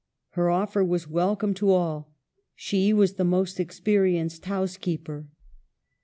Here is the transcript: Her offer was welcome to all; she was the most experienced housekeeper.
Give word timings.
Her 0.31 0.49
offer 0.49 0.83
was 0.83 1.07
welcome 1.07 1.53
to 1.53 1.69
all; 1.69 2.11
she 2.55 2.91
was 2.91 3.13
the 3.17 3.23
most 3.23 3.59
experienced 3.59 4.45
housekeeper. 4.45 5.27